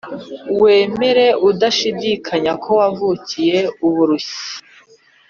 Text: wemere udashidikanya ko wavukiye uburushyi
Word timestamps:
wemere 0.61 1.25
udashidikanya 1.49 2.51
ko 2.63 2.69
wavukiye 2.79 3.59
uburushyi 3.87 4.53